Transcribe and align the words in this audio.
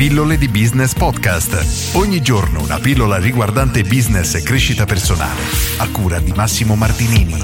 Pillole 0.00 0.38
di 0.38 0.48
Business 0.48 0.94
Podcast. 0.94 1.94
Ogni 1.94 2.22
giorno 2.22 2.62
una 2.62 2.78
pillola 2.78 3.18
riguardante 3.18 3.82
business 3.82 4.34
e 4.34 4.42
crescita 4.42 4.86
personale. 4.86 5.42
A 5.76 5.90
cura 5.90 6.18
di 6.20 6.32
Massimo 6.34 6.74
Martinini. 6.74 7.34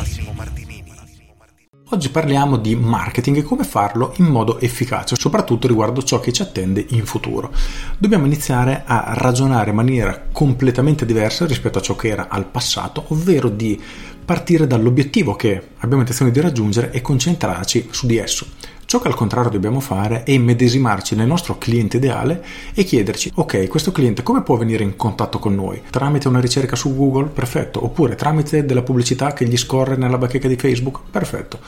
Oggi 1.90 2.08
parliamo 2.08 2.56
di 2.56 2.74
marketing 2.74 3.36
e 3.36 3.42
come 3.42 3.62
farlo 3.62 4.14
in 4.16 4.24
modo 4.24 4.58
efficace, 4.58 5.16
soprattutto 5.16 5.68
riguardo 5.68 6.02
ciò 6.02 6.18
che 6.18 6.32
ci 6.32 6.40
attende 6.40 6.82
in 6.88 7.04
futuro. 7.04 7.52
Dobbiamo 7.98 8.24
iniziare 8.24 8.84
a 8.86 9.12
ragionare 9.14 9.68
in 9.68 9.76
maniera 9.76 10.28
completamente 10.32 11.04
diversa 11.04 11.44
rispetto 11.44 11.76
a 11.76 11.82
ciò 11.82 11.94
che 11.94 12.08
era 12.08 12.28
al 12.30 12.46
passato, 12.46 13.04
ovvero 13.08 13.50
di 13.50 13.78
partire 14.24 14.66
dall'obiettivo 14.66 15.36
che 15.36 15.72
abbiamo 15.76 16.00
intenzione 16.00 16.30
di 16.30 16.40
raggiungere 16.40 16.90
e 16.90 17.02
concentrarci 17.02 17.88
su 17.90 18.06
di 18.06 18.16
esso. 18.16 18.46
Ciò 18.86 19.00
che 19.00 19.08
al 19.08 19.16
contrario 19.16 19.50
dobbiamo 19.50 19.80
fare 19.80 20.22
è 20.22 20.30
immedesimarci 20.30 21.16
nel 21.16 21.26
nostro 21.26 21.58
cliente 21.58 21.96
ideale 21.96 22.44
e 22.72 22.84
chiederci, 22.84 23.32
ok, 23.34 23.66
questo 23.66 23.90
cliente 23.90 24.22
come 24.22 24.44
può 24.44 24.56
venire 24.56 24.84
in 24.84 24.94
contatto 24.94 25.40
con 25.40 25.56
noi? 25.56 25.82
Tramite 25.90 26.28
una 26.28 26.38
ricerca 26.38 26.76
su 26.76 26.94
Google? 26.94 27.26
Perfetto. 27.30 27.84
Oppure 27.84 28.14
tramite 28.14 28.64
della 28.64 28.82
pubblicità 28.82 29.32
che 29.32 29.44
gli 29.44 29.56
scorre 29.56 29.96
nella 29.96 30.18
bacheca 30.18 30.46
di 30.46 30.54
Facebook? 30.54 31.00
Perfetto. 31.10 31.58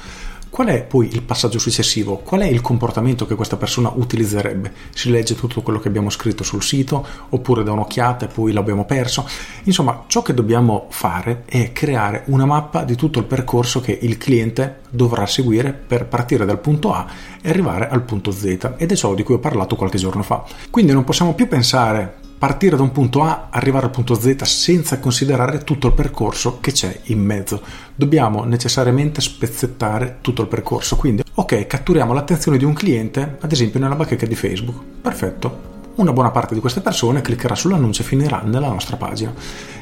Qual 0.50 0.68
è 0.68 0.82
poi 0.82 1.08
il 1.12 1.22
passaggio 1.22 1.58
successivo? 1.58 2.16
Qual 2.16 2.40
è 2.40 2.46
il 2.46 2.60
comportamento 2.60 3.26
che 3.26 3.34
questa 3.34 3.56
persona 3.56 3.92
utilizzerebbe? 3.94 4.72
Si 4.90 5.10
legge 5.10 5.34
tutto 5.34 5.62
quello 5.62 5.78
che 5.78 5.88
abbiamo 5.88 6.10
scritto 6.10 6.42
sul 6.42 6.62
sito 6.62 7.06
oppure 7.28 7.62
da 7.62 7.72
un'occhiata 7.72 8.24
e 8.24 8.28
poi 8.28 8.52
l'abbiamo 8.52 8.84
perso? 8.84 9.28
Insomma, 9.64 10.04
ciò 10.06 10.22
che 10.22 10.34
dobbiamo 10.34 10.86
fare 10.90 11.44
è 11.44 11.72
creare 11.72 12.22
una 12.26 12.46
mappa 12.46 12.84
di 12.84 12.96
tutto 12.96 13.18
il 13.18 13.26
percorso 13.26 13.80
che 13.80 13.96
il 14.00 14.16
cliente 14.18 14.80
dovrà 14.90 15.26
seguire 15.26 15.72
per 15.72 16.06
partire 16.06 16.44
dal 16.44 16.60
punto 16.60 16.92
A 16.92 17.06
e 17.40 17.48
arrivare 17.50 17.88
al 17.88 18.02
punto 18.02 18.30
Z 18.30 18.74
ed 18.76 18.90
è 18.90 18.96
ciò 18.96 19.14
di 19.14 19.22
cui 19.22 19.34
ho 19.34 19.40
parlato 19.40 19.76
qualche 19.76 19.98
giorno 19.98 20.22
fa. 20.22 20.44
Quindi 20.70 20.92
non 20.92 21.04
possiamo 21.04 21.34
più 21.34 21.46
pensare 21.46 22.26
partire 22.38 22.76
da 22.76 22.82
un 22.82 22.92
punto 22.92 23.22
A, 23.22 23.48
arrivare 23.50 23.86
al 23.86 23.90
punto 23.90 24.14
Z 24.14 24.42
senza 24.44 25.00
considerare 25.00 25.64
tutto 25.64 25.88
il 25.88 25.92
percorso 25.92 26.58
che 26.60 26.70
c'è 26.70 27.00
in 27.06 27.18
mezzo. 27.20 27.60
Dobbiamo 27.94 28.44
necessariamente 28.44 29.20
spezzettare 29.20 30.18
tutto 30.20 30.42
il 30.42 30.48
percorso. 30.48 30.94
Quindi, 30.96 31.24
ok, 31.34 31.66
catturiamo 31.66 32.12
l'attenzione 32.12 32.56
di 32.56 32.64
un 32.64 32.74
cliente, 32.74 33.38
ad 33.40 33.50
esempio 33.50 33.80
nella 33.80 33.96
bacheca 33.96 34.24
di 34.24 34.36
Facebook. 34.36 34.80
Perfetto. 35.02 35.76
Una 35.96 36.12
buona 36.12 36.30
parte 36.30 36.54
di 36.54 36.60
queste 36.60 36.80
persone 36.80 37.22
cliccherà 37.22 37.56
sull'annuncio 37.56 38.02
e 38.02 38.04
finirà 38.04 38.42
nella 38.44 38.68
nostra 38.68 38.96
pagina. 38.96 39.34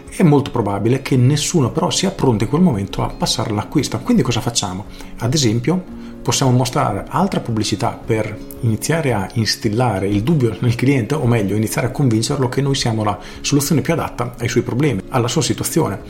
È 0.08 0.22
molto 0.22 0.50
probabile 0.50 1.02
che 1.02 1.18
nessuno 1.18 1.70
però 1.70 1.90
sia 1.90 2.10
pronto 2.10 2.44
in 2.44 2.48
quel 2.48 2.62
momento 2.62 3.02
a 3.02 3.08
passare 3.08 3.52
l'acquisto. 3.52 3.98
Quindi 3.98 4.22
cosa 4.22 4.40
facciamo? 4.40 4.86
Ad 5.18 5.34
esempio, 5.34 5.84
possiamo 6.26 6.50
mostrare 6.50 7.04
altra 7.06 7.38
pubblicità 7.38 7.96
per 8.04 8.36
iniziare 8.62 9.12
a 9.12 9.30
instillare 9.34 10.08
il 10.08 10.24
dubbio 10.24 10.56
nel 10.58 10.74
cliente 10.74 11.14
o 11.14 11.24
meglio 11.24 11.54
iniziare 11.54 11.86
a 11.86 11.90
convincerlo 11.92 12.48
che 12.48 12.60
noi 12.60 12.74
siamo 12.74 13.04
la 13.04 13.16
soluzione 13.42 13.80
più 13.80 13.92
adatta 13.92 14.34
ai 14.40 14.48
suoi 14.48 14.64
problemi, 14.64 15.02
alla 15.10 15.28
sua 15.28 15.40
situazione. 15.40 16.00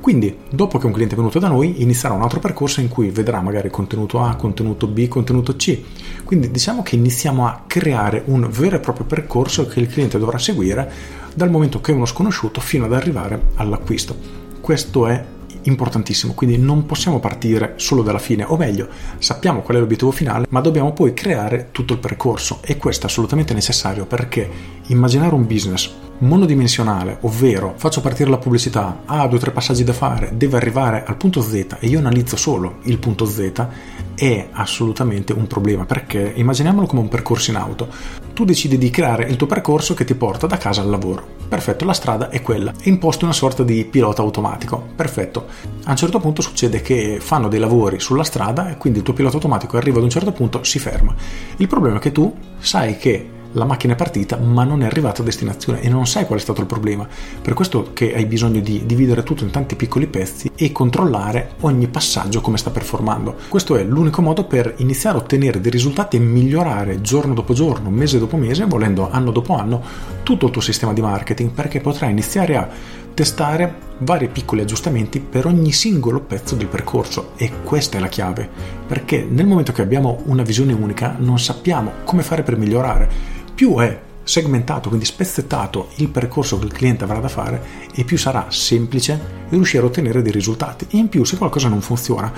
Quindi, 0.00 0.36
dopo 0.48 0.78
che 0.78 0.86
un 0.86 0.92
cliente 0.92 1.14
è 1.14 1.18
venuto 1.18 1.40
da 1.40 1.48
noi, 1.48 1.82
inizierà 1.82 2.14
un 2.14 2.22
altro 2.22 2.38
percorso 2.38 2.80
in 2.80 2.86
cui 2.86 3.10
vedrà 3.10 3.40
magari 3.40 3.68
contenuto 3.68 4.20
A, 4.20 4.36
contenuto 4.36 4.86
B, 4.86 5.08
contenuto 5.08 5.56
C. 5.56 5.76
Quindi 6.22 6.52
diciamo 6.52 6.84
che 6.84 6.94
iniziamo 6.94 7.44
a 7.44 7.64
creare 7.66 8.22
un 8.26 8.48
vero 8.48 8.76
e 8.76 8.78
proprio 8.78 9.06
percorso 9.06 9.66
che 9.66 9.80
il 9.80 9.88
cliente 9.88 10.20
dovrà 10.20 10.38
seguire 10.38 10.88
dal 11.34 11.50
momento 11.50 11.80
che 11.80 11.90
è 11.90 11.96
uno 11.96 12.06
sconosciuto 12.06 12.60
fino 12.60 12.84
ad 12.84 12.92
arrivare 12.92 13.46
all'acquisto. 13.56 14.14
Questo 14.60 15.08
è 15.08 15.24
importantissimo, 15.64 16.34
quindi 16.34 16.58
non 16.58 16.86
possiamo 16.86 17.20
partire 17.20 17.74
solo 17.76 18.02
dalla 18.02 18.18
fine, 18.18 18.44
o 18.44 18.56
meglio, 18.56 18.88
sappiamo 19.18 19.60
qual 19.62 19.76
è 19.76 19.80
l'obiettivo 19.80 20.10
finale, 20.10 20.46
ma 20.50 20.60
dobbiamo 20.60 20.92
poi 20.92 21.14
creare 21.14 21.68
tutto 21.72 21.92
il 21.92 21.98
percorso. 21.98 22.58
E 22.62 22.76
questo 22.76 23.06
è 23.06 23.08
assolutamente 23.08 23.54
necessario 23.54 24.06
perché 24.06 24.48
immaginare 24.86 25.34
un 25.34 25.46
business 25.46 26.03
monodimensionale, 26.18 27.18
ovvero 27.22 27.74
faccio 27.76 28.00
partire 28.00 28.30
la 28.30 28.38
pubblicità, 28.38 29.00
ha 29.04 29.26
due 29.26 29.38
o 29.38 29.40
tre 29.40 29.50
passaggi 29.50 29.84
da 29.84 29.92
fare, 29.92 30.32
deve 30.34 30.56
arrivare 30.56 31.04
al 31.04 31.16
punto 31.16 31.42
Z 31.42 31.76
e 31.78 31.86
io 31.86 31.98
analizzo 31.98 32.36
solo 32.36 32.76
il 32.84 32.98
punto 32.98 33.24
Z, 33.26 33.66
è 34.14 34.48
assolutamente 34.52 35.32
un 35.32 35.46
problema 35.46 35.84
perché 35.84 36.32
immaginiamolo 36.34 36.86
come 36.86 37.02
un 37.02 37.08
percorso 37.08 37.50
in 37.50 37.56
auto. 37.56 37.88
Tu 38.32 38.44
decidi 38.44 38.78
di 38.78 38.90
creare 38.90 39.24
il 39.24 39.36
tuo 39.36 39.46
percorso 39.46 39.94
che 39.94 40.04
ti 40.04 40.14
porta 40.14 40.46
da 40.46 40.56
casa 40.56 40.80
al 40.80 40.90
lavoro. 40.90 41.26
Perfetto, 41.48 41.84
la 41.84 41.92
strada 41.92 42.30
è 42.30 42.40
quella. 42.40 42.72
Imposto 42.82 43.24
una 43.24 43.34
sorta 43.34 43.62
di 43.62 43.84
pilota 43.84 44.22
automatico. 44.22 44.82
Perfetto. 44.96 45.46
A 45.84 45.90
un 45.90 45.96
certo 45.96 46.18
punto 46.18 46.42
succede 46.42 46.80
che 46.80 47.18
fanno 47.20 47.48
dei 47.48 47.60
lavori 47.60 48.00
sulla 48.00 48.24
strada 48.24 48.70
e 48.70 48.76
quindi 48.76 49.00
il 49.00 49.04
tuo 49.04 49.14
pilota 49.14 49.36
automatico 49.36 49.76
arriva 49.76 49.98
ad 49.98 50.04
un 50.04 50.10
certo 50.10 50.32
punto, 50.32 50.64
si 50.64 50.78
ferma. 50.78 51.14
Il 51.58 51.68
problema 51.68 51.98
è 51.98 52.00
che 52.00 52.12
tu 52.12 52.34
sai 52.58 52.96
che 52.96 53.30
la 53.54 53.64
macchina 53.64 53.94
è 53.94 53.96
partita 53.96 54.36
ma 54.36 54.64
non 54.64 54.82
è 54.82 54.86
arrivata 54.86 55.22
a 55.22 55.24
destinazione 55.24 55.80
e 55.80 55.88
non 55.88 56.06
sai 56.06 56.26
qual 56.26 56.38
è 56.38 56.42
stato 56.42 56.60
il 56.60 56.66
problema. 56.66 57.06
Per 57.40 57.54
questo 57.54 57.90
che 57.92 58.14
hai 58.14 58.26
bisogno 58.26 58.60
di 58.60 58.84
dividere 58.86 59.22
tutto 59.22 59.44
in 59.44 59.50
tanti 59.50 59.74
piccoli 59.74 60.06
pezzi 60.06 60.50
e 60.54 60.72
controllare 60.72 61.52
ogni 61.60 61.88
passaggio 61.88 62.40
come 62.40 62.58
sta 62.58 62.70
performando. 62.70 63.36
Questo 63.48 63.76
è 63.76 63.84
l'unico 63.84 64.22
modo 64.22 64.44
per 64.44 64.74
iniziare 64.78 65.18
a 65.18 65.20
ottenere 65.20 65.60
dei 65.60 65.70
risultati 65.70 66.16
e 66.16 66.20
migliorare 66.20 67.00
giorno 67.00 67.34
dopo 67.34 67.54
giorno, 67.54 67.90
mese 67.90 68.18
dopo 68.18 68.36
mese, 68.36 68.64
volendo 68.66 69.10
anno 69.10 69.30
dopo 69.30 69.56
anno, 69.56 69.82
tutto 70.22 70.46
il 70.46 70.52
tuo 70.52 70.62
sistema 70.62 70.92
di 70.92 71.00
marketing 71.00 71.50
perché 71.50 71.80
potrai 71.80 72.10
iniziare 72.10 72.56
a 72.56 72.68
testare 73.14 73.92
vari 73.98 74.28
piccoli 74.28 74.60
aggiustamenti 74.60 75.20
per 75.20 75.46
ogni 75.46 75.70
singolo 75.70 76.20
pezzo 76.20 76.56
del 76.56 76.66
percorso 76.66 77.30
e 77.36 77.50
questa 77.62 77.96
è 77.96 78.00
la 78.00 78.08
chiave 78.08 78.50
perché 78.86 79.24
nel 79.28 79.46
momento 79.46 79.72
che 79.72 79.82
abbiamo 79.82 80.22
una 80.24 80.42
visione 80.42 80.72
unica 80.72 81.14
non 81.18 81.38
sappiamo 81.38 81.92
come 82.02 82.22
fare 82.22 82.42
per 82.42 82.56
migliorare 82.56 83.42
più 83.54 83.76
è 83.76 84.00
segmentato, 84.24 84.88
quindi 84.88 85.06
spezzettato 85.06 85.90
il 85.96 86.08
percorso 86.08 86.58
che 86.58 86.64
il 86.64 86.72
cliente 86.72 87.04
avrà 87.04 87.18
da 87.18 87.28
fare 87.28 87.62
e 87.94 88.04
più 88.04 88.18
sarà 88.18 88.46
semplice 88.48 89.46
riuscire 89.50 89.82
a 89.82 89.86
ottenere 89.86 90.22
dei 90.22 90.32
risultati. 90.32 90.86
In 90.90 91.08
più, 91.08 91.24
se 91.24 91.36
qualcosa 91.36 91.68
non 91.68 91.80
funziona, 91.80 92.32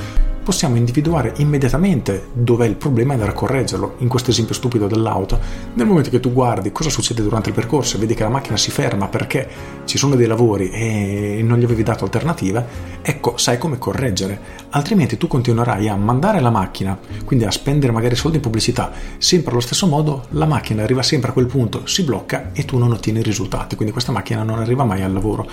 possiamo 0.46 0.76
individuare 0.76 1.32
immediatamente 1.38 2.28
dov'è 2.32 2.66
il 2.66 2.76
problema 2.76 3.10
e 3.10 3.12
andare 3.14 3.32
a 3.32 3.34
correggerlo. 3.34 3.96
In 3.98 4.06
questo 4.06 4.30
esempio 4.30 4.54
stupido 4.54 4.86
dell'auto, 4.86 5.40
nel 5.74 5.88
momento 5.88 6.08
che 6.08 6.20
tu 6.20 6.32
guardi 6.32 6.70
cosa 6.70 6.88
succede 6.88 7.20
durante 7.20 7.48
il 7.48 7.54
percorso 7.56 7.96
e 7.96 7.98
vedi 7.98 8.14
che 8.14 8.22
la 8.22 8.28
macchina 8.28 8.56
si 8.56 8.70
ferma 8.70 9.08
perché 9.08 9.48
ci 9.86 9.98
sono 9.98 10.14
dei 10.14 10.28
lavori 10.28 10.70
e 10.70 11.40
non 11.42 11.58
gli 11.58 11.64
avevi 11.64 11.82
dato 11.82 12.04
alternative, 12.04 12.64
ecco, 13.02 13.36
sai 13.36 13.58
come 13.58 13.78
correggere. 13.78 14.38
Altrimenti 14.70 15.16
tu 15.16 15.26
continuerai 15.26 15.88
a 15.88 15.96
mandare 15.96 16.38
la 16.38 16.50
macchina, 16.50 16.96
quindi 17.24 17.44
a 17.44 17.50
spendere 17.50 17.90
magari 17.90 18.14
soldi 18.14 18.36
in 18.36 18.42
pubblicità, 18.44 18.92
sempre 19.18 19.50
allo 19.50 19.60
stesso 19.60 19.88
modo, 19.88 20.26
la 20.30 20.46
macchina 20.46 20.84
arriva 20.84 21.02
sempre 21.02 21.30
a 21.30 21.32
quel 21.32 21.46
punto, 21.46 21.88
si 21.88 22.04
blocca 22.04 22.50
e 22.52 22.64
tu 22.64 22.78
non 22.78 22.92
ottieni 22.92 23.20
risultati, 23.20 23.74
quindi 23.74 23.92
questa 23.92 24.12
macchina 24.12 24.44
non 24.44 24.60
arriva 24.60 24.84
mai 24.84 25.02
al 25.02 25.12
lavoro. 25.12 25.48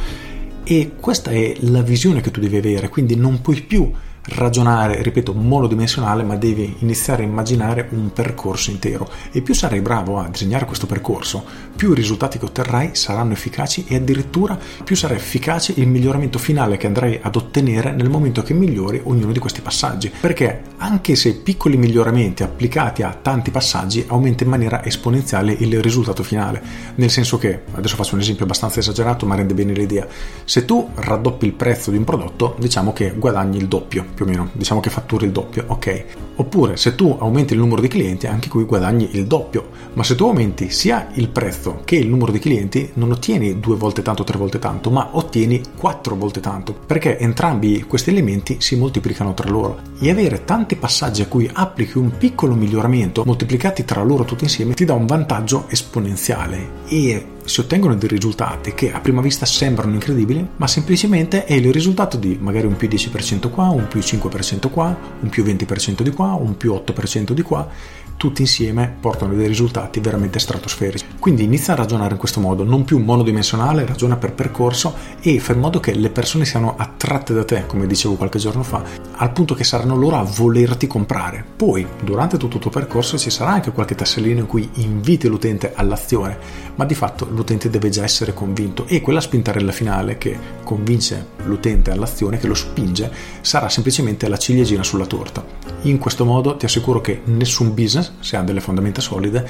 E 0.64 0.92
questa 1.00 1.32
è 1.32 1.56
la 1.62 1.82
visione 1.82 2.22
che 2.22 2.30
tu 2.30 2.40
devi 2.40 2.58
avere, 2.58 2.90
quindi 2.90 3.16
non 3.16 3.42
puoi 3.42 3.60
più 3.60 3.92
ragionare, 4.26 5.02
ripeto, 5.02 5.34
monodimensionale, 5.34 6.24
ma 6.24 6.36
devi 6.36 6.78
iniziare 6.80 7.24
a 7.24 7.26
immaginare 7.26 7.88
un 7.92 8.12
percorso 8.14 8.72
intero. 8.72 9.10
E 9.32 9.42
più 9.42 9.54
sarai 9.54 9.82
bravo 9.82 10.20
a 10.20 10.28
disegnare 10.30 10.66
questo 10.66 10.86
percorso, 10.86 11.44
più 11.76 11.92
i 11.92 11.96
risultati 11.96 12.38
che 12.38 12.46
otterrai 12.46 12.92
saranno 12.94 13.34
efficaci 13.34 13.86
e 13.88 13.96
addirittura 13.96 14.58
più 14.84 14.96
sarà 14.96 15.14
efficace 15.14 15.74
il 15.76 15.88
miglioramento 15.88 16.40
finale 16.40 16.78
che 16.78 16.88
andrai 16.88 17.20
ad 17.22 17.36
ottenere 17.36 17.92
nel 17.92 18.10
momento 18.10 18.44
che 18.44 18.54
migliori 18.54 19.02
ognuno 19.04 19.32
di 19.32 19.40
questi 19.40 19.62
passaggi. 19.62 20.12
Perché 20.20 20.62
anche 20.78 21.16
se 21.16 21.36
piccoli 21.36 21.78
miglioramenti 21.78 22.44
applicati 22.44 23.04
a 23.04 23.18
tanti 23.20 23.52
passaggi 23.52 24.06
aumenta 24.08 24.44
in 24.44 24.50
maniera 24.50 24.84
esponenziale 24.84 25.54
il 25.54 25.82
risultato 25.82 26.24
finale. 26.24 26.62
Nel 26.96 27.10
senso 27.10 27.38
che, 27.38 27.64
adesso 27.74 27.96
faccio 27.96 28.16
un 28.16 28.22
esempio 28.22 28.46
abbastanza 28.46 28.80
esagerato, 28.80 29.26
ma 29.26 29.36
rende 29.36 29.54
bene 29.54 29.74
l'idea. 29.74 30.08
Se 30.46 30.66
tu 30.66 30.90
raddoppi 30.94 31.46
il 31.46 31.54
prezzo 31.54 31.92
di 31.92 31.98
un 31.98 32.04
prodotto, 32.04 32.56
diciamo 32.60 32.94
che 32.94 33.14
guadagni 33.18 33.58
il 33.58 33.68
doppio 33.68 34.06
più 34.14 34.26
o 34.26 34.28
meno, 34.28 34.50
diciamo 34.54 34.80
che 34.80 34.90
fatturi 34.90 35.26
il 35.26 35.32
doppio, 35.32 35.66
ok. 35.68 36.06
Oppure 36.36 36.78
se 36.78 36.96
tu 36.96 37.16
aumenti 37.20 37.54
il 37.54 37.60
numero 37.60 37.82
di 37.82 37.88
clienti, 37.88 38.28
anche 38.28 38.50
qui 38.50 38.64
guadagni 38.64 39.10
il 39.14 39.26
doppio, 39.26 39.70
ma 39.94 40.04
se 40.04 40.16
tu 40.16 40.26
aumenti 40.26 40.70
sia 40.70 41.10
il 41.14 41.30
prezzo 41.30 41.82
che 41.84 41.96
il 41.96 42.08
numero 42.08 42.32
di 42.32 42.40
clienti, 42.40 42.92
non 42.96 43.12
ottieni 43.12 43.60
due 43.60 43.76
volte 43.76 44.02
tanto, 44.02 44.24
tre 44.24 44.38
volte 44.38 44.60
tanto, 44.60 44.90
ma 44.90 45.10
ottieni 45.12 45.62
quattro 45.78 46.16
volte 46.16 46.40
tanto, 46.40 46.74
perché 46.74 47.18
entrambi 47.20 47.84
questi 47.84 48.10
elementi 48.10 48.58
si 48.60 48.76
moltiplicano 48.76 49.34
tra 49.34 49.50
loro. 49.50 49.80
E 50.00 50.10
avere 50.10 50.44
tanti 50.44 50.76
passaggi 50.76 51.22
a 51.22 51.28
cui 51.28 51.50
applichi 51.52 51.98
un 51.98 52.18
piccolo 52.18 52.56
miglioramento 52.56 53.24
moltiplicati 53.26 53.86
tra 53.86 54.04
loro 54.04 54.24
tutti 54.24 54.44
insieme 54.44 54.74
ti 54.74 54.86
dà 54.86 54.94
un 54.94 55.06
vantaggio 55.06 55.66
esponenziale 55.70 56.82
e 56.88 57.28
si 57.46 57.60
ottengono 57.60 57.96
dei 57.96 58.10
risultati 58.10 58.74
che 58.74 58.92
a 58.92 59.00
prima 59.00 59.22
vista 59.22 59.46
sembrano 59.46 59.94
incredibili, 59.94 60.48
ma 60.56 60.68
semplicemente 60.68 61.46
è 61.46 61.54
il 61.54 61.72
risultato 61.72 62.18
di 62.18 62.38
magari 62.40 62.68
un 62.68 62.76
più 62.76 62.88
10% 62.88 63.50
qua, 63.50 63.70
un 63.70 63.88
più 63.88 64.00
5% 64.00 64.70
qua, 64.70 64.98
un 65.20 65.30
più 65.30 65.44
20% 65.44 66.02
di 66.02 66.12
qua, 66.12 66.34
un 66.34 66.58
più 66.58 66.74
8% 66.74 67.32
di 67.32 67.42
qua 67.42 67.70
tutti 68.18 68.42
insieme 68.42 68.96
portano 69.00 69.34
dei 69.34 69.48
risultati 69.48 70.00
veramente 70.00 70.40
stratosferici. 70.40 71.06
Quindi 71.20 71.44
inizia 71.44 71.74
a 71.74 71.78
ragionare 71.78 72.14
in 72.14 72.20
questo 72.20 72.40
modo, 72.40 72.64
non 72.64 72.84
più 72.86 73.00
monodimensionale, 73.00 73.86
ragiona 73.86 74.16
per 74.16 74.34
percorso 74.34 74.96
e 75.20 75.40
fa 75.40 75.54
in 75.54 75.60
modo 75.60 75.80
che 75.80 75.94
le 75.94 76.10
persone 76.10 76.46
siano 76.46 76.76
attratte 76.78 77.34
da 77.34 77.44
te, 77.44 77.66
come 77.66 77.88
dicevo 77.88 78.16
qualche 78.16 78.40
giorno 78.40 78.64
fa, 78.64 78.82
al 79.12 79.32
punto 79.32 79.54
che 79.56 79.64
saranno 79.64 79.96
loro 79.96 80.18
a 80.18 80.24
volerti 80.24 80.88
comprare. 80.88 81.44
Poi, 81.56 81.86
durante 82.02 82.38
tutto 82.38 82.56
il 82.56 82.62
tuo 82.62 82.72
percorso 82.72 83.18
ci 83.18 83.30
sarà 83.30 83.52
anche 83.52 83.72
qualche 83.72 83.96
tassellino 83.96 84.40
in 84.40 84.48
cui 84.48 84.70
inviti 84.76 85.28
l'utente 85.28 85.74
all'azione, 85.76 86.38
ma 86.76 86.86
di 86.86 86.96
fatto 86.96 87.28
l'utente 87.34 87.70
deve 87.70 87.90
già 87.90 88.04
essere 88.04 88.34
convinto 88.34 88.86
e 88.88 89.02
quella 89.02 89.20
spintarella 89.20 89.72
finale 89.72 90.18
che 90.18 90.38
convince 90.64 91.28
l'utente 91.46 91.92
all'azione, 91.92 92.38
che 92.38 92.48
lo 92.48 92.54
spinge, 92.54 93.12
sarà 93.42 93.70
semplicemente 93.70 94.28
la 94.28 94.38
ciliegina 94.38 94.84
sulla 94.84 95.06
torta. 95.06 95.46
In 95.82 95.98
questo 95.98 96.26
modo 96.26 96.56
ti 96.56 96.66
assicuro 96.66 97.02
che 97.02 97.22
nessun 97.26 97.74
business 97.74 98.14
se 98.20 98.38
ha 98.38 98.42
delle 98.42 98.62
fondamenta 98.62 99.02
solide, 99.02 99.48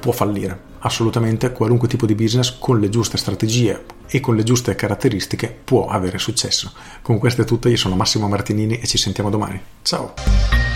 può 0.00 0.12
fallire. 0.12 0.68
Assolutamente 0.80 1.52
qualunque 1.52 1.88
tipo 1.88 2.06
di 2.06 2.14
business 2.14 2.56
con 2.58 2.80
le 2.80 2.88
giuste 2.88 3.18
strategie 3.18 3.84
e 4.08 4.18
con 4.18 4.34
le 4.34 4.42
giuste 4.42 4.74
caratteristiche 4.74 5.54
può 5.62 5.86
avere 5.86 6.18
successo. 6.18 6.72
Con 7.02 7.18
questo 7.18 7.42
è 7.42 7.44
tutto, 7.44 7.68
io 7.68 7.76
sono 7.76 7.96
Massimo 7.96 8.26
Martinini 8.26 8.80
e 8.80 8.86
ci 8.86 8.96
sentiamo 8.96 9.30
domani. 9.30 9.60
Ciao! 9.82 10.69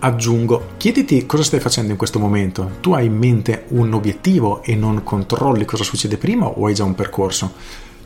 Aggiungo, 0.00 0.74
chiediti 0.76 1.26
cosa 1.26 1.42
stai 1.42 1.58
facendo 1.58 1.90
in 1.90 1.98
questo 1.98 2.20
momento. 2.20 2.76
Tu 2.80 2.92
hai 2.92 3.06
in 3.06 3.16
mente 3.16 3.64
un 3.70 3.92
obiettivo 3.92 4.62
e 4.62 4.76
non 4.76 5.02
controlli 5.02 5.64
cosa 5.64 5.82
succede 5.82 6.16
prima 6.16 6.46
o 6.46 6.66
hai 6.66 6.74
già 6.74 6.84
un 6.84 6.94
percorso? 6.94 7.52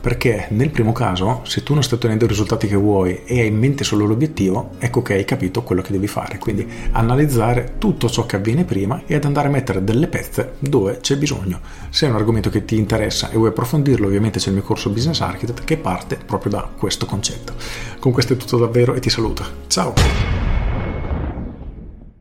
Perché 0.01 0.47
nel 0.49 0.71
primo 0.71 0.91
caso, 0.91 1.41
se 1.45 1.61
tu 1.61 1.73
non 1.73 1.83
stai 1.83 1.97
ottenendo 1.97 2.25
i 2.25 2.27
risultati 2.27 2.67
che 2.67 2.75
vuoi 2.75 3.21
e 3.23 3.41
hai 3.41 3.47
in 3.47 3.57
mente 3.57 3.83
solo 3.83 4.05
l'obiettivo, 4.05 4.71
ecco 4.79 5.01
che 5.03 5.13
hai 5.13 5.23
capito 5.23 5.61
quello 5.61 5.81
che 5.83 5.91
devi 5.91 6.07
fare. 6.07 6.39
Quindi 6.39 6.67
analizzare 6.91 7.75
tutto 7.77 8.09
ciò 8.09 8.25
che 8.25 8.37
avviene 8.37 8.65
prima 8.65 9.03
e 9.05 9.13
ad 9.13 9.23
andare 9.23 9.47
a 9.47 9.51
mettere 9.51 9.83
delle 9.83 10.07
pezze 10.07 10.55
dove 10.59 10.97
c'è 10.99 11.15
bisogno. 11.15 11.61
Se 11.89 12.07
è 12.07 12.09
un 12.09 12.15
argomento 12.15 12.49
che 12.49 12.65
ti 12.65 12.75
interessa 12.75 13.29
e 13.29 13.35
vuoi 13.35 13.49
approfondirlo, 13.49 14.07
ovviamente 14.07 14.39
c'è 14.39 14.47
il 14.47 14.55
mio 14.55 14.63
corso 14.63 14.89
Business 14.89 15.21
Architect 15.21 15.63
che 15.63 15.77
parte 15.77 16.17
proprio 16.17 16.51
da 16.51 16.69
questo 16.75 17.05
concetto. 17.05 17.53
Con 17.99 18.11
questo 18.11 18.33
è 18.33 18.37
tutto 18.37 18.57
davvero 18.57 18.95
e 18.95 18.99
ti 18.99 19.11
saluto. 19.11 19.45
Ciao! 19.67 20.42